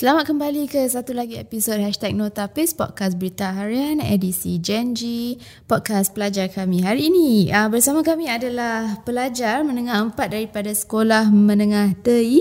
Selamat 0.00 0.32
kembali 0.32 0.64
ke 0.64 0.80
satu 0.88 1.12
lagi 1.12 1.36
episod 1.36 1.76
Hashtag 1.76 2.16
Notapis 2.16 2.72
Podcast 2.72 3.20
Berita 3.20 3.52
Harian 3.52 4.00
edisi 4.00 4.56
Genji 4.56 5.36
Podcast 5.68 6.16
pelajar 6.16 6.48
kami. 6.48 6.80
Hari 6.80 7.12
ini 7.12 7.52
uh, 7.52 7.68
Bersama 7.68 8.00
kami 8.00 8.24
adalah 8.24 9.04
pelajar 9.04 9.60
menengah 9.60 10.00
empat 10.00 10.32
daripada 10.32 10.72
Sekolah 10.72 11.28
Menengah 11.28 12.00
TI 12.00 12.40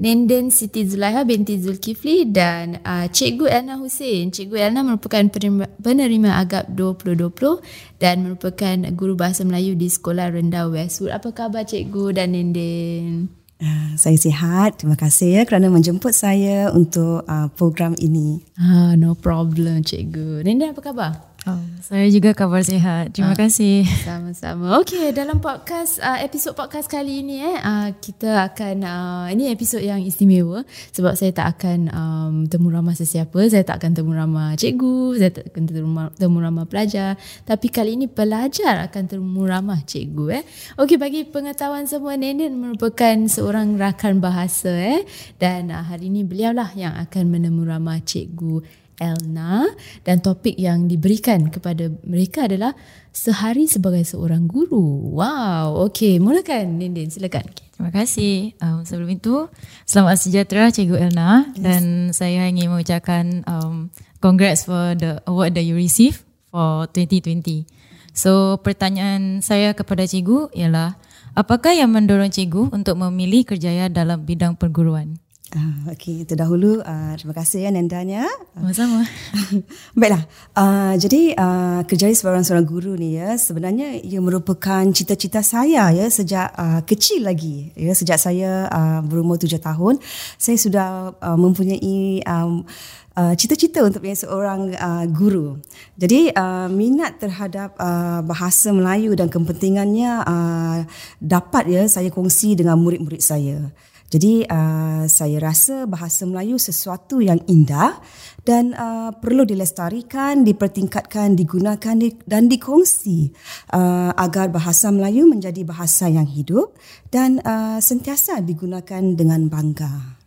Nenden 0.00 0.48
Siti 0.48 0.88
Zulaiha 0.88 1.28
binti 1.28 1.60
Zulkifli 1.60 2.24
dan 2.24 2.80
uh, 2.80 3.04
Cikgu 3.04 3.52
Elna 3.52 3.76
Hussein. 3.76 4.32
Cikgu 4.32 4.72
Elna 4.72 4.80
merupakan 4.80 5.28
penerima, 5.28 5.76
penerima 5.84 6.40
Agap 6.40 6.72
2020 6.72 8.00
Dan 8.00 8.24
merupakan 8.24 8.80
guru 8.96 9.12
bahasa 9.12 9.44
Melayu 9.44 9.76
di 9.76 9.92
Sekolah 9.92 10.32
Rendah 10.32 10.72
Westwood. 10.72 11.12
Apa 11.12 11.36
khabar 11.36 11.68
Cikgu 11.68 12.16
dan 12.16 12.32
Nenden? 12.32 13.43
Uh, 13.62 13.94
saya 13.94 14.18
sihat. 14.18 14.82
Terima 14.82 14.98
kasih 14.98 15.40
ya 15.40 15.42
kerana 15.46 15.70
menjemput 15.70 16.10
saya 16.10 16.70
untuk 16.74 17.22
uh, 17.24 17.48
program 17.54 17.94
ini. 18.02 18.42
Ah, 18.58 18.98
no 18.98 19.14
problem, 19.14 19.82
cikgu. 19.82 20.42
Nenda 20.42 20.74
apa 20.74 20.80
khabar? 20.82 21.33
Oh, 21.44 21.60
saya 21.84 22.08
juga 22.08 22.32
kabar 22.32 22.64
sihat. 22.64 23.12
Terima 23.12 23.36
ah, 23.36 23.38
kasih. 23.44 23.84
Sama-sama. 24.00 24.80
Okey, 24.80 25.12
dalam 25.12 25.44
podcast 25.44 26.00
uh, 26.00 26.16
episod 26.24 26.56
podcast 26.56 26.88
kali 26.88 27.20
ini 27.20 27.44
eh 27.44 27.60
uh, 27.60 27.92
kita 28.00 28.48
akan 28.48 28.76
uh, 28.80 29.26
ini 29.28 29.52
episod 29.52 29.84
yang 29.84 30.00
istimewa 30.00 30.64
sebab 30.96 31.12
saya 31.12 31.36
tak 31.36 31.60
akan 31.60 31.92
um, 31.92 32.34
temu 32.48 32.72
ramah 32.72 32.96
sesiapa, 32.96 33.36
saya 33.52 33.60
tak 33.60 33.76
akan 33.76 33.92
temu 33.92 34.16
ramah 34.16 34.56
cikgu, 34.56 35.20
saya 35.20 35.30
tak 35.36 35.52
akan 35.52 35.62
temu 35.68 35.84
ramah, 35.84 36.06
temu 36.16 36.38
ramah 36.40 36.64
pelajar, 36.64 37.20
tapi 37.44 37.68
kali 37.68 38.00
ini 38.00 38.08
pelajar 38.08 38.88
akan 38.88 39.04
temu 39.04 39.44
ramah 39.44 39.84
cikgu 39.84 40.40
eh. 40.40 40.42
Okey, 40.80 40.96
bagi 40.96 41.28
pengetahuan 41.28 41.84
semua 41.84 42.16
Nenen 42.16 42.56
merupakan 42.56 43.20
seorang 43.28 43.76
rakan 43.76 44.16
bahasa 44.16 44.72
eh 44.72 45.04
dan 45.36 45.68
uh, 45.68 45.84
hari 45.84 46.08
ini 46.08 46.24
beliaulah 46.24 46.72
yang 46.72 46.96
akan 46.96 47.28
menemu 47.28 47.68
ramah 47.68 48.00
cikgu 48.00 48.83
Elna 48.98 49.66
dan 50.06 50.22
topik 50.22 50.54
yang 50.54 50.86
diberikan 50.86 51.50
kepada 51.50 51.90
mereka 52.06 52.46
adalah 52.46 52.74
sehari 53.14 53.66
sebagai 53.66 54.02
seorang 54.06 54.46
guru. 54.46 55.14
Wow, 55.14 55.90
okey, 55.90 56.18
mulakan 56.18 56.78
Nindin, 56.78 57.10
silakan. 57.10 57.46
Terima 57.74 57.90
kasih. 57.90 58.54
Um, 58.62 58.86
sebelum 58.86 59.10
itu, 59.18 59.50
selamat 59.82 60.16
sejahtera 60.22 60.70
Cikgu 60.70 61.10
Elna 61.10 61.50
yes. 61.54 61.58
dan 61.58 61.82
saya 62.14 62.46
ingin 62.46 62.70
mengucapkan 62.70 63.42
um, 63.50 63.90
congrats 64.22 64.62
for 64.62 64.94
the 64.94 65.18
award 65.26 65.58
that 65.58 65.66
you 65.66 65.74
receive 65.74 66.22
for 66.54 66.86
2020. 66.94 67.66
So, 68.14 68.62
pertanyaan 68.62 69.42
saya 69.42 69.74
kepada 69.74 70.06
Cikgu 70.06 70.54
ialah 70.54 70.94
apakah 71.34 71.74
yang 71.74 71.90
mendorong 71.90 72.30
Cikgu 72.30 72.70
untuk 72.70 72.94
memilih 72.94 73.42
kerjaya 73.42 73.90
dalam 73.90 74.22
bidang 74.22 74.54
perguruan? 74.54 75.18
Uh, 75.54 75.94
Okey, 75.94 76.26
itu 76.26 76.34
dahulu. 76.34 76.82
Uh, 76.82 77.14
terima 77.14 77.30
kasih 77.30 77.62
ya 77.62 77.70
Nendanya. 77.70 78.26
Sama-sama. 78.58 79.06
Baiklah. 79.98 80.26
Uh, 80.50 80.98
jadi 80.98 81.30
uh, 81.38 81.80
kerjaya 81.86 82.10
seorang 82.10 82.42
seorang 82.42 82.66
guru 82.66 82.98
ni 82.98 83.14
ya 83.14 83.38
sebenarnya 83.38 84.02
ia 84.02 84.18
merupakan 84.18 84.82
cita-cita 84.90 85.46
saya 85.46 85.94
ya 85.94 86.06
sejak 86.10 86.50
uh, 86.58 86.82
kecil 86.82 87.22
lagi. 87.22 87.70
Ya 87.78 87.94
sejak 87.94 88.18
saya 88.18 88.66
uh, 88.66 89.00
berumur 89.06 89.38
tujuh 89.38 89.62
tahun, 89.62 90.02
saya 90.42 90.58
sudah 90.58 91.14
uh, 91.22 91.38
mempunyai 91.38 92.26
um, 92.26 92.66
Uh, 93.14 93.30
cita-cita 93.38 93.78
untuk 93.78 94.02
menjadi 94.02 94.26
seorang 94.26 94.74
uh, 94.74 95.06
guru. 95.06 95.62
Jadi 95.94 96.34
uh, 96.34 96.66
minat 96.66 97.22
terhadap 97.22 97.78
uh, 97.78 98.26
bahasa 98.26 98.74
Melayu 98.74 99.14
dan 99.14 99.30
kepentingannya 99.30 100.26
uh, 100.26 100.82
dapat 101.22 101.70
ya 101.70 101.86
saya 101.86 102.10
kongsi 102.10 102.58
dengan 102.58 102.74
murid-murid 102.82 103.22
saya. 103.22 103.70
Jadi 104.12 104.46
uh, 104.46 105.08
saya 105.10 105.42
rasa 105.42 105.90
bahasa 105.90 106.22
Melayu 106.22 106.60
sesuatu 106.60 107.18
yang 107.18 107.42
indah 107.50 107.98
dan 108.46 108.76
uh, 108.76 109.10
perlu 109.10 109.42
dilestarikan, 109.42 110.44
dipertingkatkan, 110.46 111.34
digunakan 111.34 111.96
dan 112.28 112.46
dikongsi 112.46 113.32
uh, 113.74 114.12
agar 114.14 114.52
bahasa 114.54 114.92
Melayu 114.94 115.26
menjadi 115.26 115.66
bahasa 115.66 116.06
yang 116.06 116.28
hidup 116.28 116.76
dan 117.10 117.42
uh, 117.42 117.82
sentiasa 117.82 118.38
digunakan 118.44 119.02
dengan 119.16 119.50
bangga. 119.50 120.20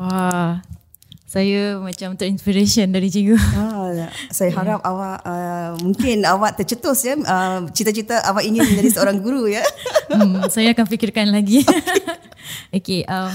Wah, 0.00 0.64
saya 1.30 1.78
macam 1.78 2.18
terinspiration 2.18 2.90
dari 2.90 3.06
cikgu. 3.06 3.38
Ah, 3.60 4.10
saya 4.34 4.50
harap 4.54 4.80
yeah. 4.82 4.90
awak 4.90 5.18
uh, 5.22 5.70
mungkin 5.82 6.22
awak 6.26 6.58
tercetus 6.58 7.06
ya 7.06 7.14
uh, 7.18 7.66
cita-cita 7.70 8.22
awak 8.26 8.42
ingin 8.42 8.66
menjadi 8.66 8.90
seorang 8.98 9.22
guru 9.22 9.46
ya. 9.46 9.62
hmm, 10.10 10.50
saya 10.50 10.74
akan 10.74 10.86
fikirkan 10.90 11.30
lagi. 11.30 11.62
Okey, 12.76 13.06
um, 13.06 13.34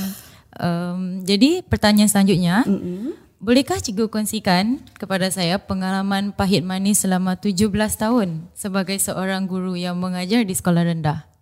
um, 0.60 1.00
jadi 1.24 1.64
pertanyaan 1.64 2.12
selanjutnya, 2.12 2.68
mm-hmm. 2.68 3.16
bolehkah 3.40 3.80
cikgu 3.80 4.12
kongsikan 4.12 4.80
kepada 4.96 5.32
saya 5.32 5.60
pengalaman 5.60 6.36
pahit 6.36 6.64
manis 6.68 7.04
selama 7.04 7.40
17 7.40 7.72
tahun 7.96 8.44
sebagai 8.56 9.00
seorang 9.00 9.48
guru 9.48 9.76
yang 9.80 9.96
mengajar 9.96 10.44
di 10.44 10.56
sekolah 10.56 10.84
rendah? 10.88 11.35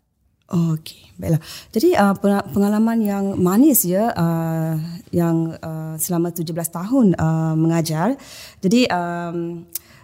Okey, 0.52 1.16
baiklah. 1.16 1.42
Jadi 1.72 1.96
uh, 1.96 2.14
pengalaman 2.52 3.00
yang 3.00 3.26
manis 3.40 3.88
ya 3.88 4.12
uh, 4.12 4.76
yang 5.10 5.56
uh, 5.64 5.96
selama 5.96 6.36
17 6.36 6.52
tahun 6.68 7.16
uh, 7.16 7.56
mengajar. 7.56 8.20
Jadi 8.60 8.86
um, 8.92 9.64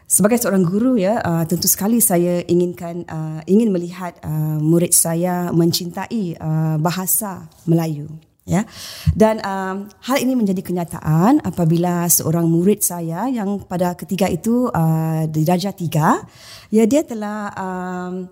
sebagai 0.10 0.42
seorang 0.42 0.66
guru 0.66 0.98
ya 0.98 1.22
uh, 1.22 1.46
tentu 1.46 1.70
sekali 1.70 2.02
saya 2.02 2.42
inginkan 2.50 3.06
uh, 3.06 3.46
ingin 3.46 3.70
melihat 3.70 4.18
uh, 4.26 4.58
murid 4.58 4.90
saya 4.90 5.54
mencintai 5.54 6.34
uh, 6.42 6.82
bahasa 6.82 7.46
Melayu 7.70 8.10
ya 8.42 8.66
dan 9.14 9.38
um, 9.46 9.86
hal 10.02 10.18
ini 10.18 10.34
menjadi 10.34 10.66
kenyataan 10.66 11.46
apabila 11.46 12.10
seorang 12.10 12.50
murid 12.50 12.82
saya 12.82 13.30
yang 13.30 13.62
pada 13.70 13.94
ketiga 13.94 14.26
itu 14.26 14.66
uh, 14.74 15.30
di 15.30 15.46
darjah 15.46 15.78
tiga 15.78 16.26
ya 16.74 16.90
dia 16.90 17.06
telah 17.06 17.54
um, 17.54 18.26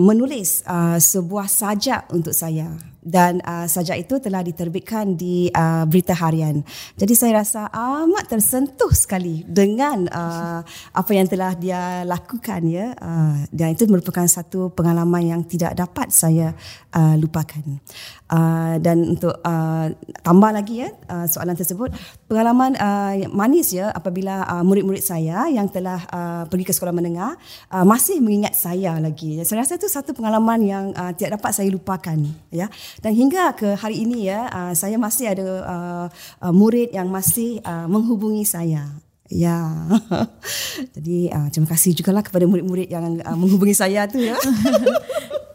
menulis 0.00 0.64
uh, 0.64 0.96
sebuah 0.96 1.46
sajak 1.46 2.08
untuk 2.08 2.32
saya 2.32 2.72
dan 3.06 3.38
uh, 3.46 3.70
sajak 3.70 4.02
itu 4.02 4.18
telah 4.18 4.42
diterbitkan 4.42 5.14
di 5.14 5.46
uh, 5.54 5.86
berita 5.86 6.10
harian. 6.18 6.66
Jadi 6.98 7.14
saya 7.14 7.38
rasa 7.46 7.70
amat 7.70 8.26
tersentuh 8.26 8.90
sekali 8.90 9.46
dengan 9.46 10.10
uh, 10.10 10.60
apa 10.90 11.10
yang 11.14 11.30
telah 11.30 11.54
dia 11.54 12.02
lakukan 12.02 12.66
ya 12.66 12.90
uh, 12.98 13.46
dan 13.54 13.78
itu 13.78 13.86
merupakan 13.86 14.26
satu 14.26 14.74
pengalaman 14.74 15.38
yang 15.38 15.40
tidak 15.46 15.78
dapat 15.78 16.10
saya 16.10 16.50
uh, 16.90 17.14
lupakan. 17.14 17.62
Uh, 18.26 18.82
dan 18.82 19.14
untuk 19.14 19.38
uh, 19.46 19.86
tambah 20.26 20.50
lagi 20.50 20.82
ya 20.82 20.90
uh, 21.06 21.30
soalan 21.30 21.54
tersebut 21.54 21.94
pengalaman 22.26 22.74
uh, 22.74 23.14
manis 23.30 23.70
ya 23.70 23.94
apabila 23.94 24.42
uh, 24.50 24.66
murid-murid 24.66 24.98
saya 24.98 25.46
yang 25.46 25.70
telah 25.70 26.02
uh, 26.10 26.42
pergi 26.50 26.66
ke 26.66 26.74
sekolah 26.74 26.90
menengah 26.90 27.38
uh, 27.70 27.86
masih 27.86 28.18
mengingat 28.18 28.58
saya 28.58 28.98
lagi 28.98 29.38
saya 29.46 29.62
rasa 29.62 29.78
itu 29.78 29.86
satu 29.86 30.10
pengalaman 30.10 30.58
yang 30.66 30.84
uh, 30.98 31.14
tidak 31.14 31.38
dapat 31.38 31.54
saya 31.54 31.70
lupakan 31.70 32.18
ya 32.50 32.66
dan 33.00 33.12
hingga 33.12 33.52
ke 33.56 33.74
hari 33.76 34.04
ini 34.04 34.28
ya 34.28 34.48
uh, 34.48 34.72
saya 34.72 34.96
masih 34.96 35.32
ada 35.32 35.46
uh, 35.64 36.06
uh, 36.40 36.52
murid 36.54 36.92
yang 36.92 37.08
masih 37.10 37.60
uh, 37.64 37.88
menghubungi 37.90 38.44
saya 38.44 38.86
Ya, 39.26 39.58
jadi 40.94 41.34
uh, 41.34 41.48
terima 41.50 41.66
kasih 41.74 41.98
juga 41.98 42.14
lah 42.14 42.22
kepada 42.22 42.46
murid-murid 42.46 42.86
yang 42.86 43.18
uh, 43.26 43.34
menghubungi 43.34 43.74
saya 43.74 44.06
tu 44.06 44.22
ya. 44.22 44.38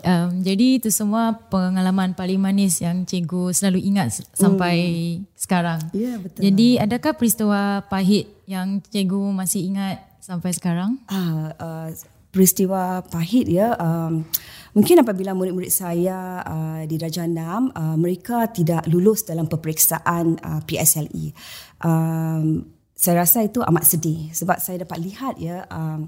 Um, 0.01 0.41
jadi 0.41 0.81
itu 0.81 0.89
semua 0.89 1.37
pengalaman 1.53 2.17
paling 2.17 2.41
manis 2.41 2.81
yang 2.81 3.05
cikgu 3.05 3.53
selalu 3.53 3.85
ingat 3.85 4.25
sampai 4.33 4.77
hmm. 5.21 5.29
sekarang. 5.37 5.77
Ya, 5.93 6.17
betul. 6.17 6.41
Jadi 6.41 6.81
adakah 6.81 7.13
peristiwa 7.13 7.85
pahit 7.85 8.25
yang 8.49 8.81
cikgu 8.81 9.21
masih 9.29 9.69
ingat 9.69 10.01
sampai 10.17 10.57
sekarang? 10.57 10.97
Ah, 11.05 11.53
uh, 11.53 11.87
peristiwa 12.31 13.03
pahit 13.05 13.51
ya. 13.51 13.75
Um, 13.77 14.25
mungkin 14.71 15.03
apabila 15.03 15.35
murid-murid 15.35 15.69
saya 15.69 16.41
uh, 16.41 16.81
di 16.87 16.95
darjah 16.95 17.27
6, 17.27 17.75
uh, 17.75 17.95
mereka 17.99 18.47
tidak 18.49 18.87
lulus 18.87 19.27
dalam 19.27 19.45
peperiksaan 19.51 20.39
uh, 20.39 20.63
PSLE. 20.63 21.35
Um, 21.83 22.79
saya 23.01 23.25
rasa 23.25 23.41
itu 23.41 23.65
amat 23.65 23.81
sedih 23.81 24.29
sebab 24.29 24.61
saya 24.61 24.85
dapat 24.85 25.01
lihat 25.01 25.33
ya 25.41 25.65
um, 25.73 26.05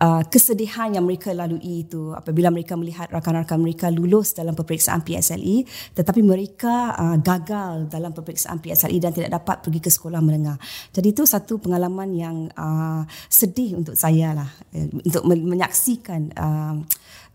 uh, 0.00 0.24
kesedihan 0.24 0.88
yang 0.88 1.04
mereka 1.04 1.36
lalui 1.36 1.84
itu 1.84 2.16
apabila 2.16 2.48
mereka 2.48 2.80
melihat 2.80 3.12
rakan-rakan 3.12 3.60
mereka 3.60 3.92
lulus 3.92 4.32
dalam 4.32 4.56
peperiksaan 4.56 5.04
PSLE 5.04 5.68
tetapi 5.92 6.24
mereka 6.24 6.96
uh, 6.96 7.20
gagal 7.20 7.92
dalam 7.92 8.16
peperiksaan 8.16 8.56
PSLE 8.56 9.04
dan 9.04 9.12
tidak 9.12 9.36
dapat 9.36 9.68
pergi 9.68 9.84
ke 9.84 9.90
sekolah 9.92 10.24
menengah. 10.24 10.56
Jadi 10.96 11.12
itu 11.12 11.28
satu 11.28 11.60
pengalaman 11.60 12.16
yang 12.16 12.36
uh, 12.56 13.04
sedih 13.28 13.84
untuk 13.84 13.92
saya 13.92 14.32
lah 14.32 14.48
uh, 14.48 14.88
untuk 15.04 15.28
menyaksikan 15.28 16.32
uh, 16.40 16.80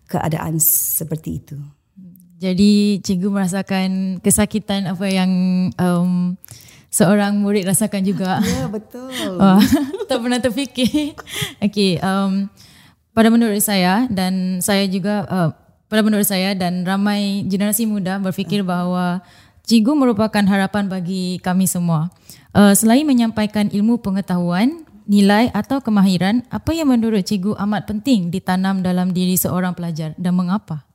keadaan 0.09 0.57
seperti 0.57 1.29
itu. 1.37 1.61
Jadi 2.41 3.05
cikgu 3.05 3.29
merasakan 3.29 4.17
kesakitan 4.25 4.89
apa 4.89 5.05
yang 5.13 5.31
um, 5.77 6.33
seorang 6.89 7.37
murid 7.37 7.65
rasakan 7.69 8.01
juga. 8.01 8.41
Ya, 8.49 8.65
betul. 8.65 9.13
Wah, 9.37 9.61
tak 10.09 10.19
pernah 10.19 10.41
terfikir. 10.41 11.13
Okey, 11.65 12.01
um, 12.01 12.49
pada 13.13 13.29
menurut 13.29 13.61
saya 13.61 14.09
dan 14.09 14.59
saya 14.59 14.89
juga 14.89 15.25
uh, 15.29 15.49
pada 15.89 16.01
menurut 16.05 16.25
saya 16.25 16.53
dan 16.57 16.85
ramai 16.85 17.45
generasi 17.45 17.85
muda 17.89 18.21
berfikir 18.21 18.61
bahawa 18.61 19.21
cikgu 19.65 19.93
merupakan 19.93 20.43
harapan 20.45 20.89
bagi 20.89 21.37
kami 21.41 21.69
semua. 21.69 22.09
Uh, 22.53 22.73
selain 22.73 23.05
menyampaikan 23.05 23.69
ilmu 23.69 24.01
pengetahuan, 24.01 24.81
nilai 25.05 25.53
atau 25.53 25.81
kemahiran, 25.81 26.41
apa 26.49 26.73
yang 26.73 26.89
menurut 26.89 27.21
cikgu 27.21 27.53
amat 27.69 27.85
penting 27.85 28.33
ditanam 28.33 28.81
dalam 28.81 29.13
diri 29.13 29.37
seorang 29.37 29.77
pelajar 29.77 30.17
dan 30.17 30.33
mengapa? 30.33 30.88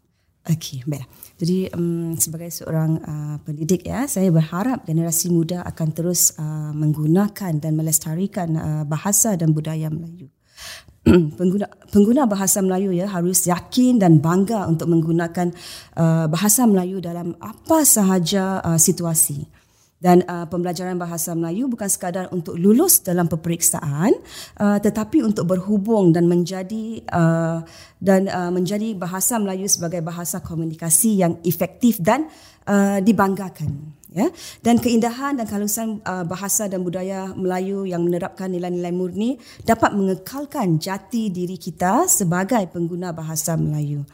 Okey, 0.45 0.85
baiklah. 0.85 1.09
Jadi 1.41 1.73
um, 1.73 2.13
sebagai 2.21 2.53
seorang 2.53 3.01
uh, 3.01 3.37
pendidik 3.49 3.89
ya, 3.89 4.05
saya 4.05 4.29
berharap 4.29 4.85
generasi 4.85 5.33
muda 5.33 5.65
akan 5.65 5.89
terus 5.97 6.37
uh, 6.37 6.69
menggunakan 6.77 7.57
dan 7.57 7.73
melestarikan 7.73 8.49
uh, 8.53 8.85
bahasa 8.85 9.41
dan 9.41 9.57
budaya 9.57 9.89
Melayu. 9.89 10.29
pengguna 11.41 11.69
pengguna 11.89 12.29
bahasa 12.29 12.61
Melayu 12.61 12.93
ya 12.93 13.09
harus 13.09 13.45
yakin 13.45 14.01
dan 14.01 14.21
bangga 14.21 14.69
untuk 14.69 14.89
menggunakan 14.93 15.53
uh, 15.97 16.29
bahasa 16.29 16.69
Melayu 16.69 17.01
dalam 17.01 17.37
apa 17.41 17.85
sahaja 17.85 18.61
uh, 18.65 18.81
situasi 18.81 19.64
dan 20.05 20.21
uh, 20.29 20.45
pembelajaran 20.45 21.01
bahasa 21.01 21.33
Melayu 21.33 21.65
bukan 21.65 21.89
sekadar 21.89 22.29
untuk 22.29 22.61
lulus 22.61 23.01
dalam 23.01 23.25
peperiksaan 23.25 24.13
uh, 24.61 24.77
tetapi 24.77 25.25
untuk 25.25 25.49
berhubung 25.49 26.13
dan 26.13 26.29
menjadi 26.29 27.01
uh, 27.09 27.65
dan 28.05 28.29
uh, 28.29 28.53
menjadi 28.53 28.93
bahasa 28.93 29.41
Melayu 29.41 29.65
sebagai 29.65 30.05
bahasa 30.05 30.45
komunikasi 30.45 31.25
yang 31.25 31.41
efektif 31.41 32.05
dan 32.05 32.29
uh, 32.69 33.01
dibanggakan 33.01 33.97
ya. 34.13 34.29
Dan 34.61 34.77
keindahan 34.77 35.41
dan 35.41 35.49
kehalusan 35.49 36.05
uh, 36.05 36.29
bahasa 36.29 36.69
dan 36.69 36.85
budaya 36.85 37.33
Melayu 37.33 37.89
yang 37.89 38.05
menerapkan 38.05 38.53
nilai-nilai 38.53 38.93
murni 38.93 39.41
dapat 39.65 39.97
mengekalkan 39.97 40.77
jati 40.77 41.33
diri 41.33 41.57
kita 41.57 42.05
sebagai 42.05 42.69
pengguna 42.69 43.17
bahasa 43.17 43.57
Melayu 43.57 44.05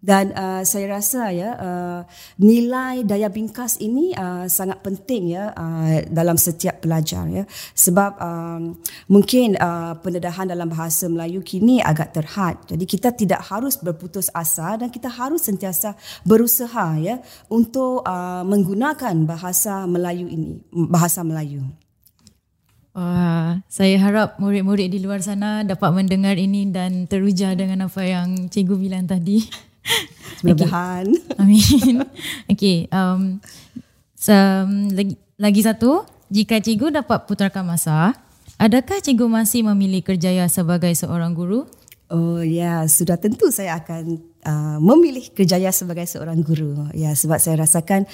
dan 0.00 0.32
uh, 0.32 0.64
saya 0.64 0.96
rasa 0.96 1.28
ya 1.28 1.50
uh, 1.60 2.00
nilai 2.40 3.04
daya 3.04 3.28
bingkas 3.28 3.76
ini 3.84 4.16
uh, 4.16 4.48
sangat 4.48 4.80
penting 4.80 5.36
ya 5.36 5.52
uh, 5.52 6.00
dalam 6.08 6.40
setiap 6.40 6.80
pelajar 6.80 7.28
ya. 7.28 7.44
Sebab 7.76 8.16
um, 8.16 8.80
mungkin 9.12 9.60
uh, 9.60 10.00
pendedahan 10.00 10.48
dalam 10.48 10.72
bahasa 10.72 11.04
Melayu 11.04 11.44
kini 11.44 11.84
agak 11.84 12.16
terhad. 12.16 12.56
Jadi 12.64 12.84
kita 12.88 13.12
tidak 13.12 13.44
harus 13.44 13.76
berputus 13.76 14.32
asa 14.32 14.80
dan 14.80 14.88
kita 14.88 15.12
harus 15.12 15.44
sentiasa 15.44 15.92
berusaha 16.24 16.96
ya 16.96 17.20
untuk 17.52 18.00
uh, 18.08 18.40
menggunakan 18.48 19.28
bahasa 19.28 19.84
Melayu 19.84 20.26
ini 20.32 20.64
bahasa 20.72 21.20
Melayu. 21.20 21.60
Wah, 22.90 23.62
saya 23.70 24.02
harap 24.02 24.40
murid-murid 24.42 24.90
di 24.90 24.98
luar 24.98 25.22
sana 25.22 25.62
dapat 25.62 25.94
mendengar 25.94 26.34
ini 26.34 26.66
dan 26.74 27.06
teruja 27.06 27.54
dengan 27.54 27.86
apa 27.86 28.02
yang 28.02 28.50
cikgu 28.50 28.74
bilang 28.80 29.06
tadi. 29.06 29.69
Mudah-mudahan. 30.40 31.06
Okay. 31.10 31.38
Amin. 31.42 31.96
Okey, 32.48 32.78
um, 32.92 33.40
so, 34.16 34.34
lagi, 34.94 35.14
lagi 35.36 35.60
satu, 35.60 36.04
jika 36.30 36.62
cikgu 36.62 37.02
dapat 37.02 37.26
putarkan 37.26 37.66
masa, 37.66 38.14
adakah 38.56 39.02
cikgu 39.02 39.26
masih 39.26 39.66
memilih 39.72 40.00
kerjaya 40.00 40.46
sebagai 40.48 40.92
seorang 40.96 41.34
guru? 41.34 41.66
Oh 42.10 42.42
ya, 42.42 42.86
sudah 42.90 43.18
tentu 43.18 43.54
saya 43.54 43.78
akan 43.78 44.29
uh, 44.46 44.78
memilih 44.80 45.28
kerjaya 45.32 45.72
sebagai 45.72 46.06
seorang 46.08 46.40
guru. 46.40 46.88
Ya, 46.96 47.12
sebab 47.12 47.40
saya 47.40 47.60
rasakan 47.60 48.06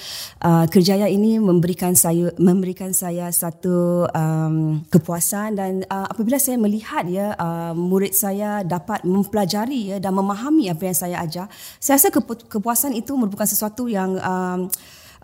uh, 0.43 0.65
kerjaya 0.67 1.07
ini 1.07 1.39
memberikan 1.39 1.93
saya 1.95 2.31
memberikan 2.39 2.91
saya 2.91 3.31
satu 3.31 4.07
um, 4.11 4.83
kepuasan 4.91 5.55
dan 5.57 5.71
uh, 5.87 6.07
apabila 6.09 6.39
saya 6.39 6.59
melihat 6.59 7.07
ya 7.07 7.35
uh, 7.37 7.71
murid 7.75 8.11
saya 8.11 8.63
dapat 8.63 9.03
mempelajari 9.07 9.95
ya 9.95 9.97
dan 10.01 10.15
memahami 10.15 10.71
apa 10.71 10.83
yang 10.87 10.97
saya 10.97 11.17
ajar, 11.23 11.47
saya 11.79 11.99
rasa 11.99 12.09
kepu- 12.11 12.47
kepuasan 12.47 12.95
itu 12.95 13.15
merupakan 13.15 13.47
sesuatu 13.47 13.87
yang 13.87 14.17
um, 14.19 14.59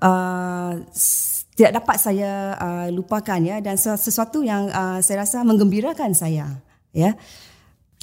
uh, 0.03 0.71
tidak 1.53 1.71
dapat 1.83 1.97
saya 2.01 2.57
uh, 2.57 2.87
lupakan 2.89 3.39
ya 3.39 3.61
dan 3.61 3.77
sesuatu 3.77 4.41
yang 4.41 4.73
uh, 4.73 4.97
saya 5.05 5.21
rasa 5.21 5.45
menggembirakan 5.45 6.17
saya 6.17 6.49
ya. 6.93 7.13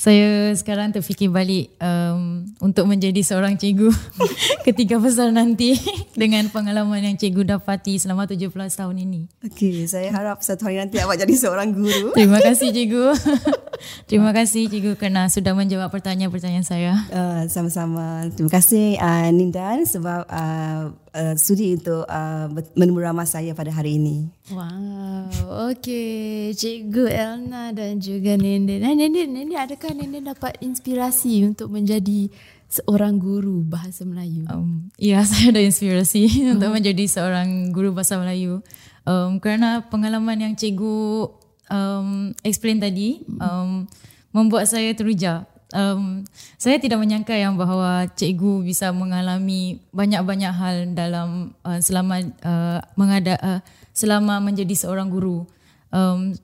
Saya 0.01 0.49
sekarang 0.57 0.97
terfikir 0.97 1.29
balik 1.29 1.77
um, 1.77 2.49
untuk 2.65 2.89
menjadi 2.89 3.21
seorang 3.21 3.61
cikgu 3.61 3.93
ketika 4.67 4.97
besar 4.97 5.29
nanti 5.29 5.77
dengan 6.17 6.49
pengalaman 6.49 7.05
yang 7.05 7.21
cikgu 7.21 7.45
dapati 7.45 8.01
selama 8.01 8.25
17 8.25 8.49
tahun 8.49 8.97
ini. 8.97 9.29
Okey, 9.45 9.85
saya 9.85 10.09
harap 10.09 10.41
satu 10.41 10.65
hari 10.65 10.81
nanti 10.81 10.97
awak 11.05 11.21
jadi 11.21 11.37
seorang 11.37 11.77
guru. 11.77 12.17
Terima 12.17 12.41
kasih 12.41 12.73
cikgu. 12.73 13.13
Terima 14.05 14.31
kasih 14.35 14.69
cikgu 14.69 14.97
kerana 14.97 15.29
sudah 15.29 15.53
menjawab 15.57 15.91
pertanyaan-pertanyaan 15.93 16.67
saya. 16.67 16.93
Uh, 17.11 17.45
sama-sama. 17.51 18.29
Terima 18.33 18.51
kasih 18.53 18.99
uh, 19.01 19.29
Nindan 19.33 19.85
sebab 19.87 20.27
uh, 20.29 20.93
uh, 21.15 21.35
sudi 21.37 21.77
untuk 21.77 22.07
uh, 22.07 22.47
menemu 22.77 22.99
ramah 23.01 23.27
saya 23.27 23.53
pada 23.53 23.71
hari 23.75 23.99
ini. 23.99 24.31
Wow, 24.51 25.71
okey. 25.75 26.55
Cikgu 26.55 27.05
Elna 27.11 27.71
dan 27.75 28.03
juga 28.03 28.35
Nenden. 28.35 28.83
Nah, 28.83 28.95
Nenden, 28.95 29.31
Nenden 29.35 29.59
adakah 29.59 29.95
Nenden 29.95 30.27
dapat 30.27 30.59
inspirasi 30.59 31.47
untuk 31.47 31.71
menjadi 31.71 32.31
seorang 32.71 33.19
guru 33.19 33.67
bahasa 33.67 34.07
Melayu? 34.07 34.47
Um, 34.47 34.89
ya, 34.97 35.23
saya 35.29 35.51
ada 35.51 35.63
inspirasi 35.63 36.31
uh-huh. 36.31 36.55
untuk 36.57 36.71
menjadi 36.71 37.05
seorang 37.11 37.75
guru 37.75 37.91
bahasa 37.91 38.17
Melayu. 38.17 38.63
Um, 39.09 39.43
kerana 39.43 39.91
pengalaman 39.91 40.39
yang 40.39 40.55
cikgu 40.55 41.27
um, 41.71 42.35
explain 42.43 42.83
tadi 42.83 43.23
um, 43.39 43.87
membuat 44.35 44.67
saya 44.67 44.93
teruja. 44.93 45.47
Um, 45.71 46.27
saya 46.59 46.83
tidak 46.83 46.99
menyangka 46.99 47.31
yang 47.31 47.55
bahawa 47.55 48.11
cikgu 48.19 48.67
bisa 48.67 48.91
mengalami 48.91 49.79
banyak-banyak 49.95 50.51
hal 50.51 50.77
dalam 50.99 51.55
uh, 51.63 51.79
selama 51.79 52.27
uh, 52.43 52.83
mengada 52.99 53.39
uh, 53.39 53.61
selama 53.95 54.43
menjadi 54.43 54.75
seorang 54.75 55.07
guru. 55.07 55.47
Um, 55.95 56.35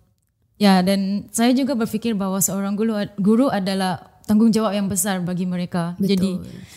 ya 0.57 0.81
dan 0.81 1.27
saya 1.35 1.51
juga 1.53 1.75
berfikir 1.75 2.15
bahawa 2.15 2.39
seorang 2.39 2.79
guru 2.79 2.95
guru 3.19 3.47
adalah 3.51 4.17
tanggungjawab 4.31 4.75
yang 4.75 4.87
besar 4.87 5.23
bagi 5.23 5.47
mereka. 5.47 5.99
Betul. 5.99 6.11
Jadi 6.15 6.31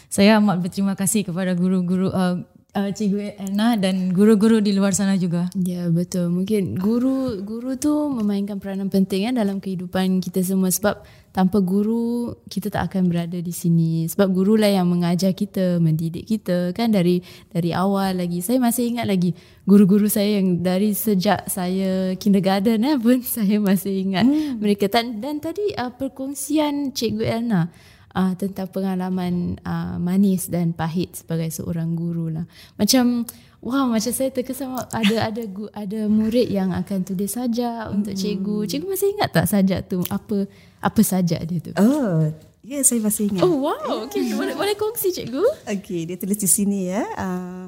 saya 0.10 0.42
amat 0.42 0.58
berterima 0.62 0.94
kasih 0.98 1.26
kepada 1.26 1.54
guru-guru 1.54 2.10
uh, 2.10 2.42
uh, 2.80 2.90
Cikgu 2.96 3.36
Erna 3.36 3.76
dan 3.76 4.16
guru-guru 4.16 4.64
di 4.64 4.72
luar 4.72 4.96
sana 4.96 5.20
juga. 5.20 5.52
Ya 5.60 5.92
betul. 5.92 6.32
Mungkin 6.32 6.80
guru 6.80 7.44
guru 7.44 7.76
tu 7.76 7.92
memainkan 8.08 8.58
peranan 8.64 8.88
penting 8.88 9.28
ya 9.28 9.32
dalam 9.36 9.60
kehidupan 9.60 10.24
kita 10.24 10.40
semua 10.40 10.72
sebab 10.72 11.04
tanpa 11.36 11.62
guru 11.62 12.34
kita 12.48 12.72
tak 12.72 12.92
akan 12.94 13.12
berada 13.12 13.38
di 13.38 13.52
sini. 13.52 14.08
Sebab 14.08 14.32
guru 14.32 14.56
lah 14.56 14.72
yang 14.72 14.88
mengajar 14.88 15.36
kita, 15.36 15.78
mendidik 15.84 16.26
kita 16.26 16.72
kan 16.72 16.96
dari 16.96 17.20
dari 17.52 17.76
awal 17.76 18.16
lagi. 18.18 18.40
Saya 18.40 18.58
masih 18.64 18.96
ingat 18.96 19.06
lagi 19.06 19.36
guru-guru 19.68 20.10
saya 20.10 20.42
yang 20.42 20.66
dari 20.66 20.98
sejak 20.98 21.46
saya 21.46 22.18
kindergarten 22.18 22.82
eh, 22.82 22.98
pun 22.98 23.22
saya 23.38 23.62
masih 23.62 24.10
ingat 24.10 24.26
hmm. 24.26 24.58
mereka 24.58 24.90
dan, 24.90 25.22
dan 25.22 25.38
tadi 25.38 25.76
uh, 25.78 25.94
perkongsian 25.94 26.96
Cikgu 26.96 27.24
Erna 27.28 27.70
uh, 28.16 28.34
tentang 28.38 28.70
pengalaman 28.70 29.60
uh, 29.62 29.98
manis 30.02 30.50
dan 30.50 30.74
pahit 30.74 31.22
sebagai 31.22 31.50
seorang 31.54 31.94
guru 31.94 32.34
lah. 32.34 32.46
Macam 32.80 33.26
wow 33.60 33.86
macam 33.92 34.12
saya 34.14 34.32
terkesan 34.32 34.74
ada 34.90 35.16
ada 35.30 35.44
ada 35.76 36.00
murid 36.08 36.48
yang 36.50 36.74
akan 36.74 37.06
tulis 37.06 37.36
saja 37.36 37.92
untuk 37.92 38.16
cikgu. 38.16 38.66
Cikgu 38.66 38.88
masih 38.88 39.10
ingat 39.18 39.30
tak 39.34 39.48
saja 39.50 39.82
tu 39.84 40.02
apa 40.10 40.50
apa 40.80 41.02
saja 41.04 41.38
dia 41.44 41.60
tu? 41.60 41.72
Oh, 41.78 42.30
ya 42.64 42.80
yeah, 42.80 42.82
saya 42.82 43.04
masih 43.04 43.30
ingat. 43.30 43.44
Oh 43.46 43.62
wow, 43.62 44.08
okey 44.08 44.34
boleh 44.40 44.56
boleh 44.56 44.76
kongsi 44.80 45.14
cikgu? 45.14 45.44
Okey, 45.68 46.10
dia 46.10 46.16
tulis 46.18 46.40
di 46.40 46.50
sini 46.50 46.90
ya. 46.90 47.04
Uh, 47.20 47.66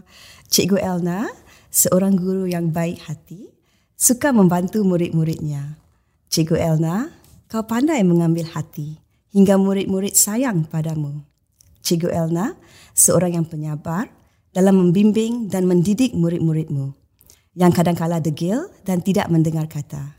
cikgu 0.47 0.79
Elna, 0.79 1.27
seorang 1.69 2.15
guru 2.15 2.47
yang 2.47 2.71
baik 2.71 3.03
hati, 3.05 3.51
suka 3.99 4.33
membantu 4.33 4.81
murid-muridnya. 4.87 5.77
Cikgu 6.31 6.55
Elna, 6.55 7.11
kau 7.51 7.67
pandai 7.67 7.99
mengambil 8.07 8.47
hati 8.47 9.10
hingga 9.31 9.55
murid-murid 9.55 10.15
sayang 10.15 10.67
padamu. 10.67 11.23
Cikgu 11.81 12.13
Elna, 12.13 12.53
seorang 12.93 13.39
yang 13.41 13.47
penyabar 13.47 14.11
dalam 14.51 14.77
membimbing 14.77 15.47
dan 15.49 15.65
mendidik 15.65 16.13
murid-muridmu 16.13 16.93
yang 17.55 17.71
kadang-kala 17.75 18.23
degil 18.23 18.67
dan 18.87 19.03
tidak 19.03 19.27
mendengar 19.27 19.67
kata. 19.67 20.15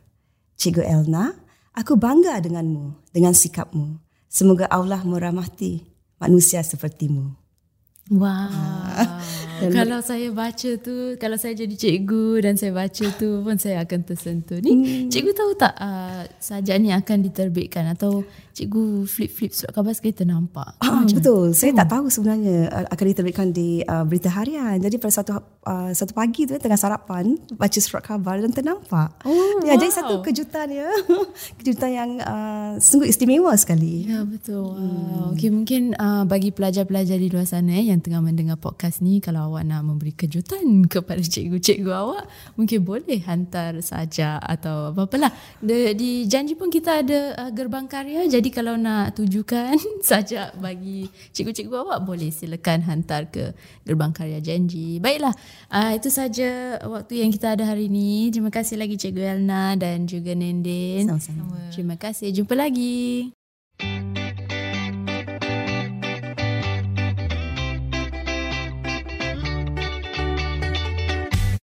Cikgu 0.57 0.85
Elna, 0.85 1.33
aku 1.73 1.97
bangga 1.97 2.41
denganmu, 2.41 3.13
dengan 3.13 3.33
sikapmu. 3.33 4.01
Semoga 4.29 4.69
Allah 4.69 5.01
merahmati 5.05 5.85
manusia 6.17 6.65
sepertimu. 6.65 7.42
Wow. 8.11 8.51
kalau 9.71 10.03
saya 10.03 10.35
baca 10.35 10.71
tu, 10.83 11.15
kalau 11.23 11.39
saya 11.39 11.55
jadi 11.55 11.71
cikgu 11.79 12.43
dan 12.43 12.59
saya 12.59 12.75
baca 12.75 13.07
tu 13.15 13.47
pun 13.47 13.55
saya 13.63 13.87
akan 13.87 14.01
tersentuh. 14.03 14.59
Ni 14.59 14.73
hmm. 14.75 15.07
cikgu 15.07 15.31
tahu 15.31 15.55
tak 15.55 15.71
uh, 15.79 16.27
sajak 16.43 16.83
ni 16.83 16.91
akan 16.91 17.23
diterbitkan 17.23 17.87
atau 17.95 18.27
cikgu 18.53 19.07
flip-flip 19.07 19.55
surat 19.55 19.71
khabar 19.71 19.95
sekali 19.95 20.19
ternampak. 20.19 20.75
Ah, 20.83 21.07
hmm. 21.07 21.15
betul. 21.15 21.55
Saya 21.55 21.73
hmm. 21.73 21.79
tak 21.79 21.89
tahu 21.95 22.05
sebenarnya 22.11 22.57
uh, 22.75 22.87
akan 22.91 23.07
diterbitkan 23.07 23.49
di 23.55 23.87
uh, 23.87 24.03
berita 24.03 24.35
harian. 24.35 24.83
Jadi 24.83 24.97
pada 24.99 25.13
satu 25.23 25.33
uh, 25.39 25.91
satu 25.95 26.11
pagi 26.11 26.51
tu 26.51 26.59
tengah 26.59 26.77
sarapan 26.77 27.39
baca 27.55 27.79
surat 27.79 28.03
khabar 28.03 28.43
dan 28.43 28.51
ternampak. 28.51 29.15
Oh, 29.23 29.63
ya, 29.63 29.79
wow. 29.79 29.81
jadi 29.81 29.93
satu 29.95 30.15
kejutan 30.27 30.75
ya. 30.75 30.91
kejutan 31.63 31.91
yang 31.95 32.11
uh, 32.19 32.83
sungguh 32.83 33.07
istimewa 33.07 33.55
sekali. 33.55 34.11
Ya, 34.11 34.27
betul. 34.27 34.75
Wow. 34.75 34.75
Hmm. 34.75 35.39
Okay, 35.39 35.55
mungkin 35.55 35.95
uh, 35.95 36.27
bagi 36.27 36.51
pelajar-pelajar 36.51 37.15
di 37.15 37.31
luar 37.31 37.47
sana 37.47 37.79
eh, 37.79 37.92
yang 37.93 38.01
tengah 38.01 38.25
mendengar 38.25 38.57
podcast 38.57 39.05
ni 39.05 39.21
kalau 39.21 39.53
awak 39.53 39.69
nak 39.69 39.85
memberi 39.85 40.17
kejutan 40.17 40.89
kepada 40.89 41.21
cikgu-cikgu 41.21 41.93
awak 41.93 42.25
mungkin 42.57 42.81
boleh 42.81 43.21
hantar 43.29 43.79
saja 43.85 44.41
atau 44.41 44.97
apa-apalah. 44.97 45.31
Di, 45.61 45.93
di 45.93 46.11
janji 46.25 46.57
pun 46.57 46.73
kita 46.73 47.05
ada 47.05 47.21
uh, 47.37 47.51
gerbang 47.53 47.85
karya 47.85 48.25
jadi 48.25 48.49
kalau 48.49 48.81
nak 48.81 49.21
tujukan 49.21 49.77
saja 50.11 50.51
bagi 50.57 51.07
cikgu-cikgu 51.37 51.75
awak 51.85 52.01
boleh 52.03 52.33
silakan 52.33 52.81
hantar 52.89 53.29
ke 53.29 53.53
gerbang 53.85 54.17
karya 54.17 54.41
janji. 54.41 54.97
Baiklah, 54.97 55.37
uh, 55.69 55.93
itu 55.93 56.09
saja 56.09 56.81
waktu 56.89 57.21
yang 57.21 57.31
kita 57.31 57.55
ada 57.55 57.69
hari 57.69 57.93
ini. 57.93 58.33
Terima 58.33 58.49
kasih 58.49 58.81
lagi 58.81 58.97
Cikgu 58.97 59.39
Elna 59.39 59.77
dan 59.77 60.09
juga 60.09 60.33
Nenden. 60.33 61.11
Sama-sama. 61.11 61.69
Terima 61.69 62.01
kasih. 62.01 62.33
Jumpa 62.33 62.57
lagi. 62.57 63.33